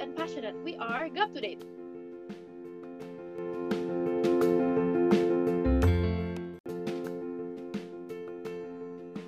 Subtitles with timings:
[0.00, 0.56] and passionate.
[0.64, 1.60] We are Gap to Date.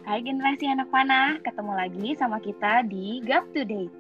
[0.09, 3.93] Hai generasi anak panah, ketemu lagi sama kita di Gap to Date.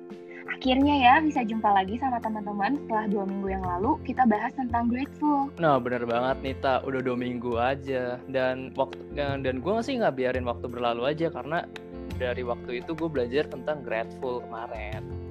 [0.48, 4.88] Akhirnya ya bisa jumpa lagi sama teman-teman setelah dua minggu yang lalu kita bahas tentang
[4.88, 5.48] grateful.
[5.58, 10.16] Nah bener banget Nita, udah dua minggu aja dan waktu dan, dan gue sih nggak
[10.18, 11.66] biarin waktu berlalu aja karena
[12.20, 15.21] dari waktu itu gue belajar tentang grateful kemarin.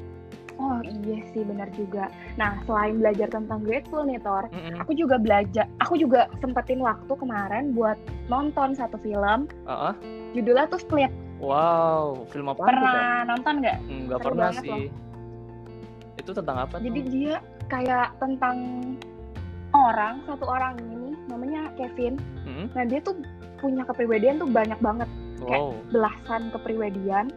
[0.62, 2.14] Oh iya sih benar juga.
[2.38, 4.78] Nah selain belajar tentang grateful nih Tor, Mm-mm.
[4.78, 7.98] aku juga belajar, aku juga sempetin waktu kemarin buat
[8.30, 9.50] nonton satu film.
[9.66, 9.98] Uh-uh.
[10.38, 11.10] Judulnya tuh Split.
[11.42, 12.62] Wow, film apa?
[12.62, 13.78] Pernah nonton nggak?
[13.90, 14.84] Nggak Seru pernah sih.
[16.22, 17.10] Itu tentang apa Jadi tuh?
[17.10, 18.58] dia kayak tentang
[19.74, 22.22] orang, satu orang ini namanya Kevin.
[22.46, 22.70] Mm-mm.
[22.78, 23.18] Nah dia tuh
[23.58, 25.10] punya kepribadian tuh banyak banget,
[25.42, 25.74] Wow.
[25.90, 27.34] belasan kepribadian.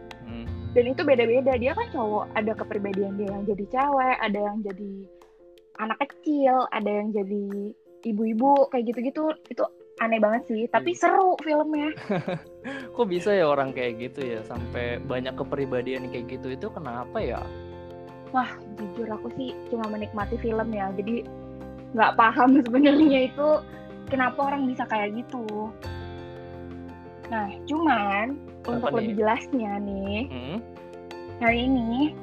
[0.75, 1.55] Dan itu beda-beda.
[1.55, 4.91] Dia kan cowok, ada kepribadian dia yang jadi cewek, ada yang jadi
[5.79, 7.71] anak kecil, ada yang jadi
[8.03, 9.31] ibu-ibu, kayak gitu-gitu.
[9.47, 9.63] Itu
[10.03, 10.99] aneh banget sih, tapi Iya.
[11.07, 11.95] seru filmnya.
[12.95, 17.39] Kok bisa ya orang kayak gitu ya sampai banyak kepribadian kayak gitu itu kenapa ya?
[18.35, 20.91] Wah, jujur aku sih cuma menikmati film ya.
[20.99, 21.23] Jadi
[21.95, 23.47] nggak paham sebenarnya itu
[24.11, 25.71] kenapa orang bisa kayak gitu.
[27.31, 28.35] Nah, cuman
[28.67, 28.97] untuk nih?
[28.97, 30.57] lebih jelasnya nih, Hmm?
[31.37, 32.15] hari ini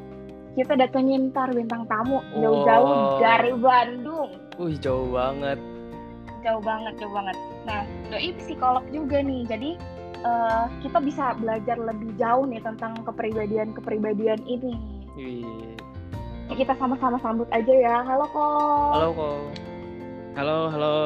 [0.52, 3.20] kita datengin ntar bintang tamu jauh-jauh Wow.
[3.20, 4.30] dari Bandung.
[4.56, 5.56] Wih jauh banget.
[6.42, 7.36] Jauh banget, jauh banget.
[7.62, 9.46] Nah, doi psikolog juga nih.
[9.46, 9.70] Jadi
[10.22, 14.74] eh, kita bisa belajar lebih jauh nih tentang kepribadian-kepribadian ini.
[15.14, 15.74] Wih.
[16.46, 17.96] Ya, kita sama-sama sambut aja ya.
[18.02, 18.90] Halo kok.
[18.92, 19.38] Halo kok.
[20.32, 20.96] Halo, halo.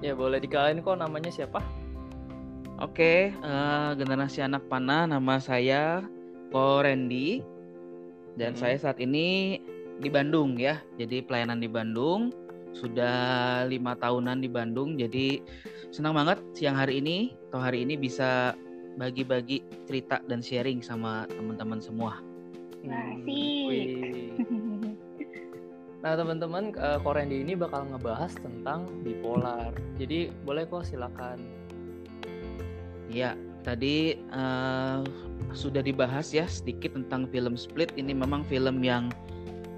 [0.00, 1.64] Ya boleh dikenalin kok namanya siapa?
[2.82, 5.06] Oke, eh, generasi anak panah.
[5.06, 6.02] Nama saya
[6.50, 7.38] Ko Randy
[8.34, 8.60] dan Hmm.
[8.60, 9.58] saya saat ini
[10.02, 10.82] di Bandung ya.
[10.98, 12.34] Jadi pelayanan di Bandung
[12.74, 14.98] sudah lima tahunan di Bandung.
[14.98, 15.38] Jadi
[15.94, 18.58] senang banget siang hari ini atau hari ini bisa
[18.98, 22.18] bagi-bagi cerita dan sharing sama teman-teman semua.
[22.82, 23.86] Hmm, Asik.
[26.04, 29.72] Nah teman-teman, eh, Korendi ini bakal ngebahas tentang bipolar.
[29.96, 31.63] Jadi boleh kok silakan.
[33.14, 35.00] Ya, tadi eh,
[35.54, 37.94] sudah dibahas ya sedikit tentang film Split.
[37.94, 39.14] Ini memang film yang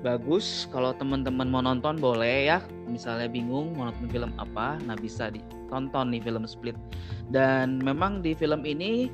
[0.00, 0.64] bagus.
[0.72, 2.64] Kalau teman-teman mau nonton boleh ya.
[2.88, 6.80] Misalnya bingung mau nonton film apa, nah bisa ditonton nih film Split.
[7.28, 9.12] Dan memang di film ini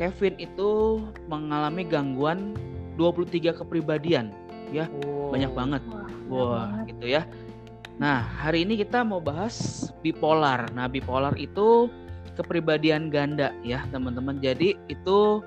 [0.00, 2.56] Kevin itu mengalami gangguan
[2.96, 4.32] 23 kepribadian.
[4.72, 5.36] Wow.
[5.36, 5.82] Banyak banget.
[6.32, 6.96] Wah, banget.
[6.96, 7.22] gitu ya.
[7.96, 10.68] Nah, hari ini kita mau bahas bipolar.
[10.76, 11.88] Nah, bipolar itu
[12.36, 14.38] kepribadian ganda ya, teman-teman.
[14.38, 15.42] Jadi itu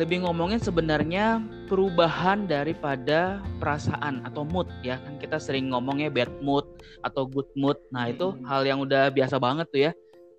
[0.00, 4.96] lebih ngomongin sebenarnya perubahan daripada perasaan atau mood ya.
[5.04, 6.64] Kan kita sering ngomongnya bad mood
[7.04, 7.76] atau good mood.
[7.92, 8.40] Nah, itu Hmm.
[8.48, 9.92] hal yang udah biasa banget tuh ya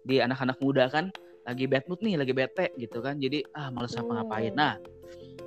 [0.03, 1.13] di anak-anak muda kan
[1.45, 3.21] lagi bad mood nih, lagi bete gitu kan.
[3.21, 4.53] Jadi ah males apa ngapain.
[4.57, 4.81] Nah,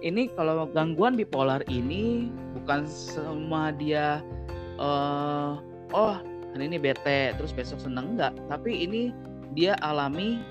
[0.05, 4.21] ini kalau gangguan bipolar ini bukan semua dia
[4.77, 5.53] eh
[5.97, 6.15] oh
[6.53, 9.09] hari ini bete terus besok seneng enggak tapi ini
[9.55, 10.43] dia alami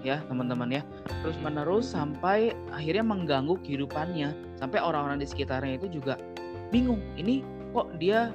[0.00, 0.82] ya teman-teman ya.
[1.20, 4.32] Terus menerus sampai akhirnya mengganggu kehidupannya.
[4.56, 6.16] Sampai orang-orang di sekitarnya itu juga
[6.72, 7.44] bingung ini
[7.76, 8.32] kok dia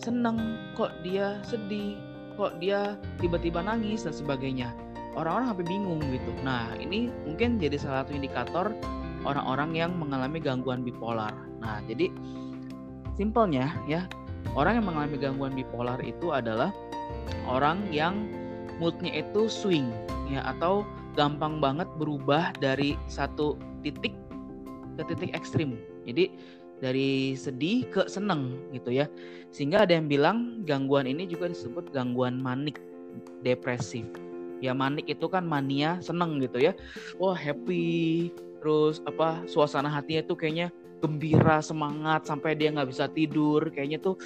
[0.00, 0.60] seneng?
[0.76, 1.96] Kok dia sedih?
[2.36, 4.04] Kok dia tiba-tiba nangis?
[4.04, 4.74] Dan sebagainya.
[5.14, 6.30] Orang-orang sampai bingung gitu.
[6.42, 8.74] Nah ini mungkin jadi salah satu indikator
[9.24, 11.32] orang-orang yang mengalami gangguan bipolar.
[11.62, 12.10] Nah jadi
[13.14, 14.04] simpelnya ya
[14.52, 16.68] orang yang mengalami gangguan bipolar itu adalah
[17.48, 18.28] orang yang
[18.76, 19.88] moodnya itu swing
[20.28, 20.84] ya atau
[21.14, 24.12] gampang banget berubah dari satu titik
[24.98, 25.78] ke titik ekstrim.
[26.04, 26.30] Jadi
[26.82, 29.06] dari sedih ke seneng gitu ya.
[29.54, 32.82] Sehingga ada yang bilang gangguan ini juga disebut gangguan manik
[33.46, 34.04] depresif.
[34.58, 36.72] Ya manik itu kan mania seneng gitu ya.
[37.18, 40.72] Wah happy terus apa suasana hatinya tuh kayaknya
[41.04, 43.68] gembira semangat sampai dia nggak bisa tidur.
[43.68, 44.16] Kayaknya tuh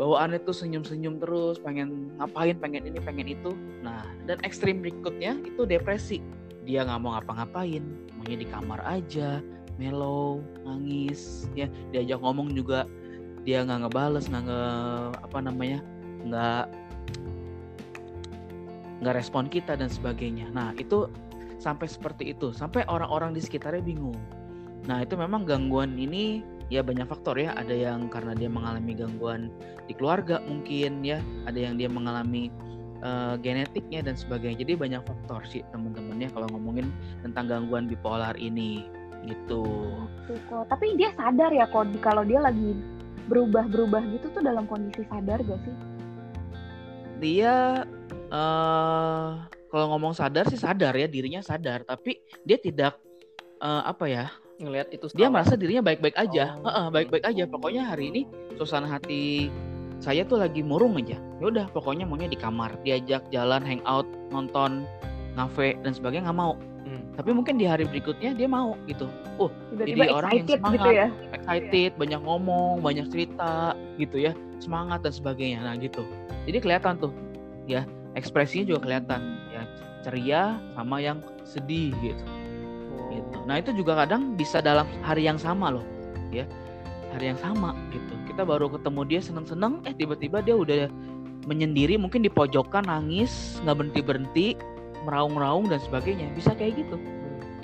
[0.00, 3.52] bawaannya tuh senyum-senyum terus pengen ngapain pengen ini pengen itu.
[3.84, 6.24] Nah dan ekstrim berikutnya itu depresi.
[6.64, 7.84] Dia nggak mau ngapa-ngapain
[8.16, 9.44] maunya di kamar aja
[9.76, 11.68] mellow nangis ya.
[11.92, 12.88] Diajak ngomong juga
[13.44, 14.62] dia nggak ngebales nggak nge
[15.20, 15.78] apa namanya
[16.24, 16.64] nggak
[19.04, 20.48] nggak respon kita dan sebagainya.
[20.56, 21.04] Nah itu
[21.60, 22.56] sampai seperti itu.
[22.56, 24.16] Sampai orang-orang di sekitarnya bingung
[24.86, 29.50] nah itu memang gangguan ini ya banyak faktor ya ada yang karena dia mengalami gangguan
[29.86, 32.50] di keluarga mungkin ya ada yang dia mengalami
[33.02, 36.90] uh, genetiknya dan sebagainya jadi banyak faktor sih teman-teman ya kalau ngomongin
[37.22, 38.86] tentang gangguan bipolar ini
[39.26, 39.66] gitu
[40.26, 40.70] Tuh kok.
[40.70, 42.78] Tapi dia sadar ya kok kalau dia lagi
[43.26, 45.74] berubah-berubah gitu tuh dalam kondisi sadar gak sih?
[47.16, 47.84] dia
[48.28, 49.28] eh
[49.72, 53.00] kalau ngomong sadar sih sadar ya dirinya sadar tapi dia tidak
[53.60, 54.26] eh, apa ya
[54.60, 56.56] ngelihat itu dia merasa dirinya baik-baik aja.
[56.64, 56.68] Oh.
[56.68, 57.44] Heeh, baik-baik aja.
[57.48, 58.22] Pokoknya hari ini
[58.56, 59.52] suasana hati
[60.00, 61.16] saya tuh lagi murung aja.
[61.40, 62.76] Ya udah pokoknya maunya di kamar.
[62.84, 64.84] Diajak jalan hangout nonton
[65.36, 66.54] ngafe dan sebagainya nggak mau.
[66.86, 67.02] Hmm.
[67.18, 69.10] tapi mungkin di hari berikutnya dia mau gitu.
[69.42, 70.94] Uh Tiba-tiba Jadi orang yang gitu semangat.
[70.94, 71.08] ya.
[71.34, 74.32] excited banyak ngomong banyak cerita gitu ya.
[74.62, 75.66] Semangat dan sebagainya.
[75.66, 76.06] Nah gitu.
[76.46, 77.10] Jadi kelihatan tuh.
[77.66, 77.82] Ya
[78.14, 79.18] ekspresinya juga kelihatan.
[79.50, 79.66] Ya
[80.06, 82.22] ceria sama yang sedih gitu.
[83.16, 83.36] Gitu.
[83.48, 85.84] Nah itu juga kadang bisa dalam hari yang sama loh,
[86.28, 86.44] ya
[87.16, 88.14] hari yang sama gitu.
[88.28, 90.92] Kita baru ketemu dia seneng-seneng, eh tiba-tiba dia udah
[91.48, 94.46] menyendiri, mungkin di pojokan nangis, nggak berhenti berhenti,
[95.08, 96.28] meraung-raung dan sebagainya.
[96.36, 97.00] Bisa kayak gitu.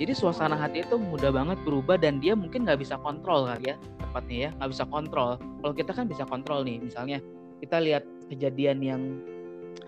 [0.01, 3.77] Jadi suasana hati itu mudah banget berubah dan dia mungkin nggak bisa kontrol kali ya
[4.01, 5.29] tepatnya ya, nggak bisa kontrol.
[5.37, 7.17] Kalau kita kan bisa kontrol nih, misalnya
[7.61, 9.01] kita lihat kejadian yang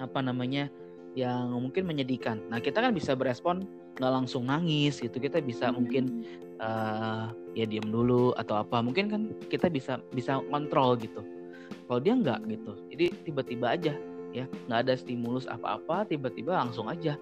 [0.01, 0.69] apa namanya
[1.13, 2.41] yang mungkin menyedihkan.
[2.51, 3.65] Nah kita kan bisa berespon
[3.95, 5.17] nggak langsung nangis gitu.
[5.17, 6.23] Kita bisa mungkin
[6.59, 7.25] eh
[7.55, 8.83] ya diam dulu atau apa.
[8.83, 11.23] Mungkin kan kita bisa bisa kontrol gitu.
[11.85, 13.93] Kalau dia nggak gitu jadi tiba-tiba aja
[14.35, 14.45] ya.
[14.67, 17.15] Nggak ada stimulus apa-apa tiba-tiba langsung aja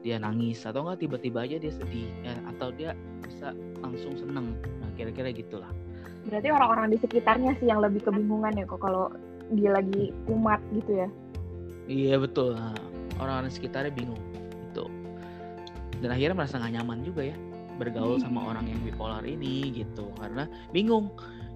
[0.00, 0.62] dia nangis.
[0.62, 2.34] Atau enggak tiba-tiba aja dia sedih ya.
[2.54, 2.94] Atau dia
[3.26, 4.54] bisa langsung seneng.
[4.80, 5.70] Nah kira-kira gitulah.
[6.30, 9.08] Berarti orang-orang di sekitarnya sih yang lebih kebingungan ya kok kalau
[9.50, 11.08] dia lagi kumat gitu ya.
[11.90, 12.54] iya betul.
[12.54, 12.76] Nah,
[13.18, 14.29] orang-orang di sekitarnya bingung
[16.00, 17.36] dan akhirnya merasa nggak nyaman juga ya
[17.80, 20.12] bergaul sama orang yang bipolar ini gitu.
[20.20, 21.08] Karena bingung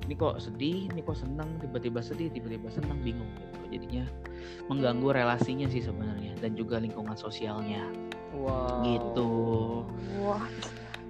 [0.08, 3.61] ini kok sedih ini kok seneng tiba-tiba sedih tiba-tiba seneng bingung gitu.
[3.76, 4.05] Jadinya
[4.73, 7.85] mengganggu relasinya sih sebenarnya dan juga lingkungan sosialnya.
[8.35, 8.82] Wow.
[8.82, 9.31] gitu.
[10.19, 10.43] Wah,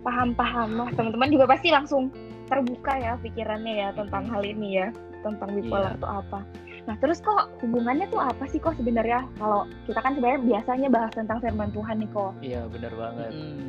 [0.04, 0.76] paham-paham.
[0.76, 2.12] Wah, teman-teman juga pasti langsung
[2.52, 4.92] terbuka ya pikirannya ya tentang hal ini ya,
[5.24, 6.44] tentang bipolar itu apa.
[6.84, 9.24] Nah, terus kok hubungannya tuh apa sih kok sebenarnya?
[9.40, 12.32] Kalau kita kan sebenarnya biasanya bahas tentang firman Tuhan nih kok.
[12.44, 13.30] Iya benar banget.
[13.32, 13.68] Mm,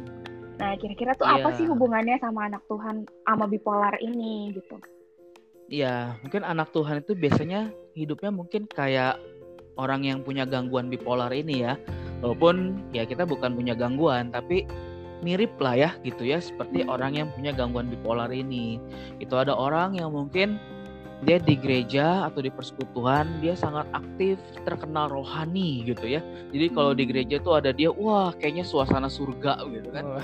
[0.56, 1.58] Nah, kira-kira tuh apa Iya.
[1.60, 4.80] sih hubungannya sama anak Tuhan sama bipolar ini gitu?
[5.68, 9.20] Iya, mungkin anak Tuhan itu biasanya hidupnya mungkin kayak
[9.76, 11.76] orang yang punya gangguan bipolar ini ya.
[12.24, 14.64] Walaupun ya kita bukan punya gangguan, tapi
[15.20, 18.80] mirip lah ya gitu ya seperti orang yang punya gangguan bipolar ini.
[19.20, 20.56] Itu ada orang yang mungkin
[21.24, 24.36] dia di gereja atau di persekutuan dia sangat aktif,
[24.68, 26.20] terkenal rohani gitu ya.
[26.52, 30.04] Jadi kalau di gereja tuh ada dia, wah kayaknya suasana surga gitu kan.
[30.04, 30.20] Oh.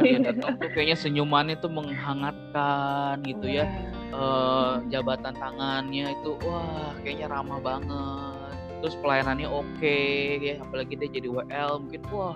[0.00, 3.68] Dia datang tuh kayaknya senyumannya tuh menghangatkan gitu ya
[4.12, 9.98] eh, jabatan tangannya itu wah kayaknya ramah banget terus pelayanannya oke
[10.42, 12.34] ya apalagi dia jadi WL mungkin wah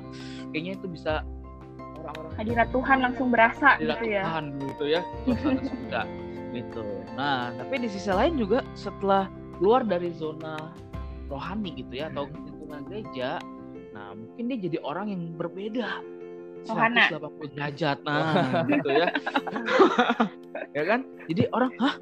[0.54, 1.26] kayaknya itu bisa
[1.98, 4.22] orang-orang Hadirat Tuhan langsung berasa hadirat gitu ya.
[4.22, 6.00] Tuhan gitu ya suasana surga
[6.56, 6.80] gitu.
[7.14, 9.28] Nah tapi di sisi lain juga setelah
[9.60, 10.72] keluar dari zona
[11.28, 13.40] rohani gitu ya atau lingkungan gereja
[13.96, 16.00] nah mungkin dia jadi orang yang berbeda.
[16.66, 17.06] Rohana.
[17.12, 19.08] 180 derajat nah gitu ya.
[20.76, 21.08] Ya kan?
[21.28, 21.96] Jadi orang hah?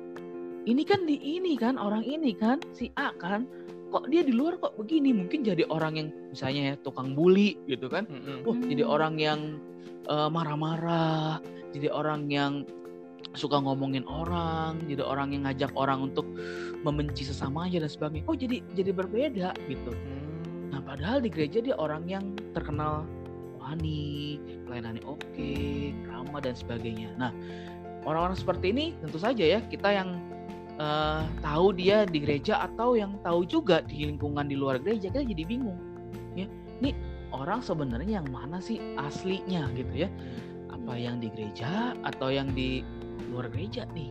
[0.64, 3.46] Ini kan di ini kan orang ini kan si A kan?
[3.94, 5.14] Kok dia di luar kok begini?
[5.14, 8.10] Mungkin jadi orang yang misalnya ya tukang bully gitu kan.
[8.10, 8.42] Mm-mm.
[8.42, 8.94] wah jadi Hmm.
[8.94, 9.40] orang yang
[10.10, 11.38] eh, marah-marah
[11.70, 12.52] jadi orang yang
[13.35, 16.26] suka ngomongin orang jadi orang yang ngajak orang untuk
[16.87, 20.25] membenci sesamanya dan sebagainya oh jadi jadi berbeda gitu Hmm.
[20.75, 23.07] Nah, padahal di gereja dia orang yang terkenal
[23.55, 25.55] rohani, pelayanannya oke,
[26.11, 27.14] ramah dan sebagainya.
[27.14, 27.31] Nah,
[28.03, 30.19] orang-orang seperti ini tentu saja ya kita yang
[30.83, 35.23] eh, tahu dia di gereja atau yang tahu juga di lingkungan di luar gereja kita
[35.23, 35.79] jadi bingung.
[36.35, 36.50] Ya,
[36.83, 36.91] ini
[37.31, 40.11] orang sebenarnya yang mana sih aslinya gitu ya?
[40.75, 42.83] Apa yang di gereja atau yang di
[43.28, 44.11] luar gereja nih?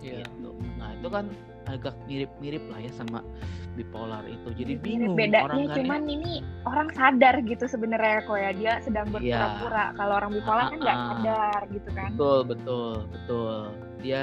[0.00, 0.22] Iya.
[0.22, 0.50] Gitu.
[0.76, 1.26] Nah, itu kan
[1.64, 3.24] agak mirip-mirip lah ya sama
[3.72, 4.52] bipolar itu.
[4.52, 5.74] Jadi Mirip bingung bedanya orang kan ya.
[5.80, 6.32] cuman ini
[6.62, 9.16] orang sadar gitu sebenarnya kok ya dia sedang Iya.
[9.16, 11.08] berpura-pura kalau orang bipolar kan nggak Ah, ah.
[11.10, 13.56] sadar gitu kan Betul, betul, betul.
[13.98, 14.22] Dia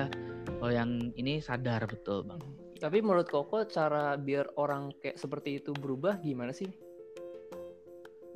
[0.56, 2.40] kalau yang ini sadar betul, Bang.
[2.78, 6.70] Tapi menurut Koko cara biar orang kayak seperti itu berubah gimana sih?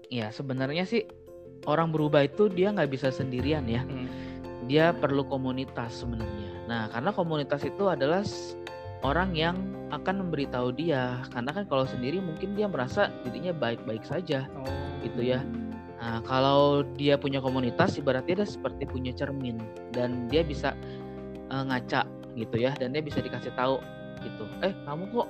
[0.08, 1.01] Ya, sebenarnya sih
[1.65, 3.82] orang berubah itu dia nggak bisa sendirian ya.
[3.82, 4.06] Hmm.
[4.65, 6.65] Dia perlu komunitas sebenarnya.
[6.65, 8.25] Nah, karena komunitas itu adalah
[9.05, 9.55] orang yang
[9.93, 11.22] akan memberitahu dia.
[11.29, 14.65] Karena kan kalau sendiri mungkin dia merasa dirinya baik-baik saja Oh.
[15.05, 15.45] gitu ya.
[16.01, 19.57] Nah, kalau dia punya komunitas, ibaratnya dia seperti punya cermin
[19.93, 20.74] dan dia bisa
[21.50, 22.05] eh, ngaca
[22.36, 23.79] gitu ya, dan dia bisa dikasih tahu
[24.22, 24.43] gitu.
[24.65, 25.29] Eh, kamu kok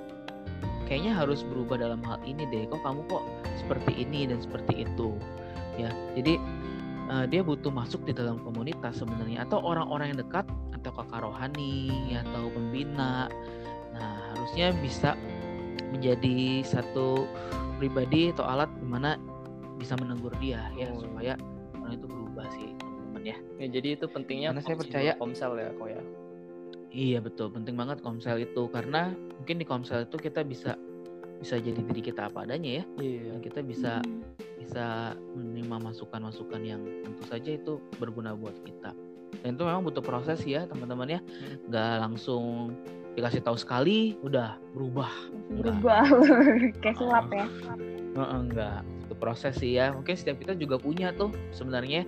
[0.88, 2.66] kayaknya harus berubah dalam hal ini deh.
[2.72, 3.24] Kok kamu kok
[3.60, 5.16] seperti ini dan seperti itu,
[5.76, 5.92] ya.
[6.18, 6.40] Jadi
[7.06, 11.90] eh, dia butuh masuk di dalam komunitas sebenarnya atau orang-orang yang dekat atau kakak rohani
[12.16, 13.30] atau pembina.
[13.94, 15.16] Nah, harusnya bisa
[15.90, 17.24] menjadi satu
[17.78, 19.16] pribadi atau alat di mana
[19.76, 21.04] bisa menegur dia ya Oh.
[21.04, 21.36] supaya
[21.76, 23.38] orang itu berubah sih teman-teman ya.
[23.60, 26.02] Ya, jadi itu pentingnya Karena saya percaya- komsel ya kok ya.
[26.96, 30.80] Iya betul, penting banget komsel itu karena mungkin di komsel itu kita bisa
[31.40, 32.84] bisa jadi diri kita apa adanya ya.
[33.00, 33.22] Iya.
[33.36, 33.94] Dan kita bisa
[34.60, 38.92] bisa menerima masukan-masukan yang tentu saja itu berguna buat kita.
[39.44, 41.20] Dan itu memang butuh proses ya teman-teman ya.
[41.70, 42.74] Nggak langsung
[43.16, 45.12] dikasih tahu sekali udah berubah.
[45.56, 46.04] Berubah
[46.84, 47.48] kayak sulap ya
[48.16, 49.92] Heeh, enggak, itu proses sih ya.
[49.92, 52.08] Mungkin setiap kita juga punya tuh sebenarnya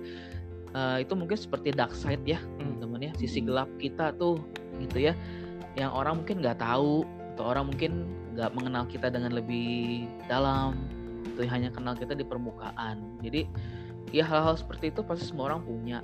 [0.72, 3.12] eh, itu mungkin seperti dark side ya teman-teman ya.
[3.20, 4.40] Sisi gelap kita tuh
[4.80, 5.12] gitu ya.
[5.76, 7.04] Yang orang mungkin nggak tahu
[7.36, 8.08] atau orang mungkin
[8.38, 10.78] nggak mengenal kita dengan lebih dalam.
[11.34, 13.18] Itu hanya kenal kita di permukaan.
[13.18, 13.50] Jadi
[14.14, 15.98] ya hal-hal seperti itu pasti semua orang punya.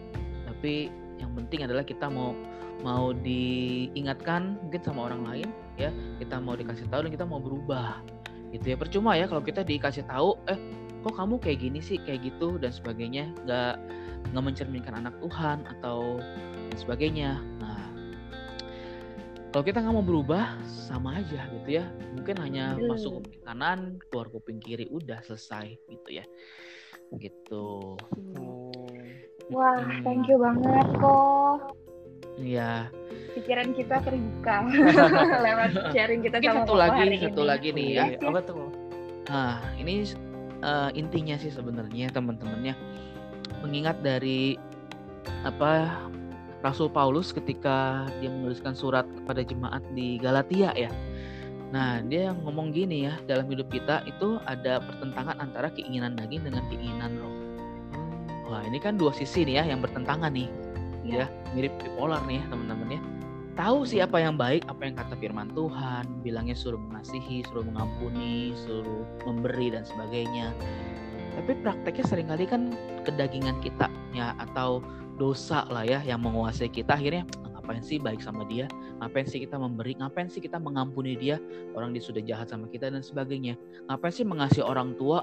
[0.50, 0.90] Tapi
[1.22, 2.34] yang penting adalah kita mau
[2.82, 5.48] mau diingatkan mungkin sama orang lain
[5.78, 8.02] ya kita mau dikasih tahu dan kita mau berubah
[8.50, 10.58] gitu ya percuma ya kalau kita dikasih tahu eh
[11.06, 13.76] kok kamu kayak gini sih kayak gitu dan sebagainya nggak
[14.32, 16.18] nggak mencerminkan anak Tuhan atau
[16.70, 17.30] dan sebagainya
[19.54, 22.90] kalau kita nggak mau berubah sama aja gitu ya mungkin hanya Betul.
[22.90, 23.78] masuk kuping kanan
[24.10, 26.26] keluar kuping kiri udah selesai gitu ya
[27.14, 27.94] gitu
[28.34, 28.74] Oh.
[29.54, 30.02] wah Hmm.
[30.02, 31.70] thank you banget kok
[32.34, 32.90] Iya
[33.30, 34.66] pikiran kita terbuka
[35.46, 37.46] lewat sharing kita Mungkin sama satu lagi hari satu ini.
[37.46, 38.66] lagi nih ya Apa tuh?
[39.24, 39.94] Nah, ini
[40.58, 42.74] eh, intinya sih sebenarnya teman-temannya
[43.62, 44.58] mengingat dari
[45.46, 45.94] apa
[46.64, 50.88] Rasul Paulus ketika dia menuliskan surat kepada jemaat di Galatia ya.
[51.76, 56.64] Nah, dia ngomong gini ya, dalam hidup kita itu ada pertentangan antara keinginan daging dengan
[56.72, 57.36] keinginan roh.
[58.48, 60.48] Wah, ini kan dua sisi nih ya yang bertentangan nih.
[61.04, 61.26] Iya.
[61.28, 63.00] Ya, mirip bipolar nih ya, teman-teman ya.
[63.54, 68.56] Tahu sih apa yang baik, apa yang kata firman Tuhan, bilangnya suruh mengasihi, suruh mengampuni,
[68.64, 70.50] suruh memberi dan sebagainya.
[71.34, 74.82] Tapi prakteknya sering kali kan kedagingan kita ya atau
[75.14, 78.66] dosa lah ya yang menguasai kita akhirnya "Ah, ngapain sih baik sama dia,
[78.98, 81.38] ngapain sih kita memberi, ngapain sih kita mengampuni dia,
[81.72, 83.54] orang dia sudah jahat sama kita dan sebagainya.
[83.88, 85.22] Ngapain sih mengasihi orang tua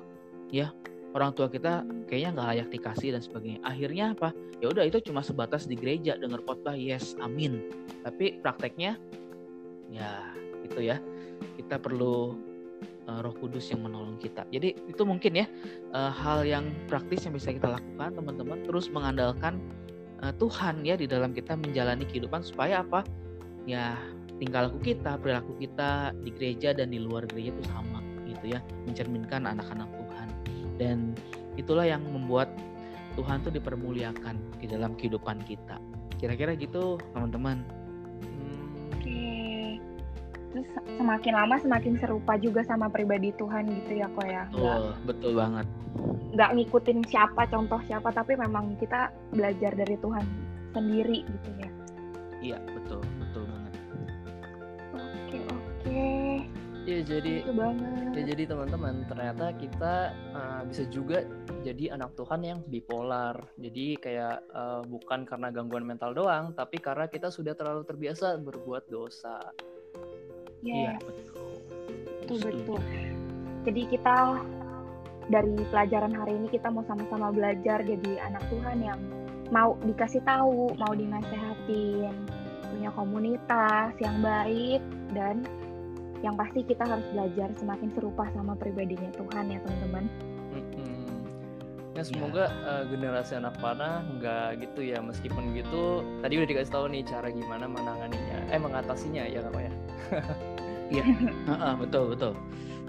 [0.52, 0.72] ya
[1.12, 3.60] orang tua kita kayaknya nggak layak dikasih dan sebagainya.
[3.68, 4.32] Akhirnya apa?
[4.64, 7.60] Ya udah itu cuma sebatas di gereja dengar khotbah yes amin.
[8.04, 8.96] Tapi prakteknya
[9.92, 10.32] ya
[10.64, 10.98] itu ya
[11.60, 12.40] kita perlu
[13.12, 14.48] uh, Roh Kudus yang menolong kita.
[14.48, 15.46] Jadi itu mungkin ya
[15.92, 18.64] uh, hal yang praktis yang bisa kita lakukan teman-teman.
[18.64, 19.60] Terus mengandalkan
[20.24, 23.04] uh, Tuhan ya di dalam kita menjalani kehidupan supaya apa?
[23.68, 24.00] Ya
[24.40, 28.60] tingkah laku kita, perilaku kita di gereja dan di luar gereja itu sama gitu ya,
[28.88, 30.28] mencerminkan anak-anak Tuhan.
[30.80, 30.98] Dan
[31.60, 32.50] itulah yang membuat
[33.20, 35.78] Tuhan tuh dipermuliakan di dalam kehidupan kita.
[36.18, 37.62] Kira-kira gitu, teman-teman.
[40.98, 44.44] Semakin lama semakin serupa juga sama pribadi Tuhan gitu ya kok ya.
[44.52, 45.68] Betul, betul banget.
[46.32, 50.24] nggak ngikutin siapa contoh siapa tapi memang kita belajar dari Tuhan
[50.72, 51.70] sendiri gitu ya.
[52.42, 53.74] Iya, betul, betul banget.
[54.96, 56.08] Oke oke.
[56.82, 58.10] Iya jadi Itu banget.
[58.18, 59.94] ya jadi teman-teman ternyata kita
[60.34, 61.22] uh, bisa juga
[61.62, 63.38] jadi anak Tuhan yang bipolar.
[63.62, 68.90] Jadi kayak uh, bukan karena gangguan mental doang, tapi karena kita sudah terlalu terbiasa berbuat
[68.90, 69.38] dosa.
[70.62, 71.52] Iya, Yes, betul.
[72.26, 72.82] betul betul.
[73.62, 74.18] Jadi kita
[75.30, 79.00] dari pelajaran hari ini kita mau sama-sama belajar jadi anak Tuhan yang
[79.54, 82.14] mau dikasih tahu, mau dinasehatin,
[82.72, 84.82] punya komunitas yang baik
[85.14, 85.44] dan
[86.22, 90.06] yang pasti kita harus belajar semakin serupa sama pribadinya Tuhan ya teman-teman.
[91.92, 96.86] Ya semoga uh, generasi anak panah nggak gitu ya meskipun gitu tadi udah dikasih tahu
[96.88, 99.74] nih cara gimana menanganinya eh mengatasinya ya kak ya
[101.50, 102.34] Heeh, betul, betul.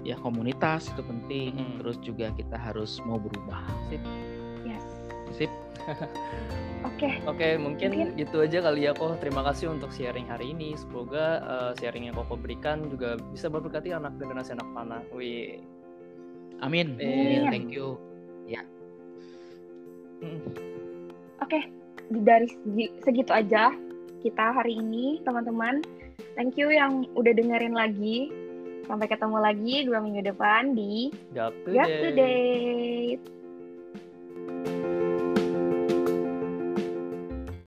[0.03, 1.55] Ya komunitas itu penting.
[1.55, 1.75] Mm.
[1.79, 3.63] Terus juga kita harus mau berubah.
[4.67, 4.83] Yes.
[5.31, 5.51] Sip.
[6.83, 10.75] Oke, Oke mungkin, Mungkin- gitu aja kali ya kok terima kasih untuk sharing hari ini
[10.75, 15.63] semoga uh, sharing yang koko berikan juga bisa memberkati anak generasi anak panah wih
[16.63, 16.95] Amin.
[16.99, 17.47] Amin.
[17.51, 17.99] Thank you.
[20.23, 20.39] Mm.
[21.43, 21.59] oke.
[22.23, 23.71] Dari segi- segitu aja
[24.23, 25.83] kita hari ini teman-teman.
[26.33, 28.31] Thank you yang udah dengerin lagi.
[28.83, 32.01] Sampai ketemu lagi dua minggu depan di Gap Today.
[32.03, 33.42] to Date.